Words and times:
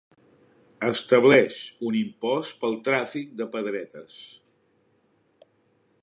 Estableix 0.87 1.59
un 1.89 1.97
impost 1.99 2.57
pel 2.63 2.73
tràfic 2.87 3.35
de 3.41 3.47
pedretes. 3.57 4.19